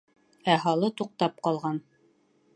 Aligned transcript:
Ә 0.53 0.55
һалы 0.63 0.89
туҡтап 1.03 1.39
ҡалған. 1.49 1.81